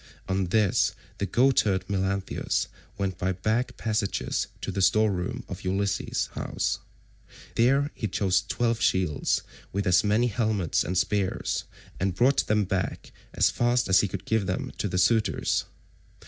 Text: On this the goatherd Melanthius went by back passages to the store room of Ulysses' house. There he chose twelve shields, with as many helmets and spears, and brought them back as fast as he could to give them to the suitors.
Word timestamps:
On 0.27 0.45
this 0.45 0.95
the 1.19 1.27
goatherd 1.27 1.87
Melanthius 1.87 2.67
went 2.97 3.19
by 3.19 3.33
back 3.33 3.77
passages 3.77 4.47
to 4.61 4.71
the 4.71 4.81
store 4.81 5.11
room 5.11 5.43
of 5.47 5.63
Ulysses' 5.63 6.25
house. 6.33 6.79
There 7.53 7.91
he 7.93 8.07
chose 8.07 8.41
twelve 8.41 8.81
shields, 8.81 9.43
with 9.71 9.85
as 9.85 10.03
many 10.03 10.25
helmets 10.25 10.83
and 10.83 10.97
spears, 10.97 11.65
and 11.99 12.15
brought 12.15 12.47
them 12.47 12.63
back 12.63 13.11
as 13.35 13.51
fast 13.51 13.87
as 13.89 13.99
he 13.99 14.07
could 14.07 14.21
to 14.25 14.29
give 14.29 14.47
them 14.47 14.71
to 14.79 14.87
the 14.87 14.97
suitors. 14.97 15.65